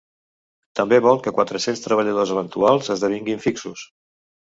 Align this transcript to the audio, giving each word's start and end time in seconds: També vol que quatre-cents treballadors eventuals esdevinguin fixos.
També 0.77 0.97
vol 1.05 1.19
que 1.27 1.33
quatre-cents 1.39 1.83
treballadors 1.87 2.31
eventuals 2.37 2.89
esdevinguin 2.95 3.45
fixos. 3.45 3.85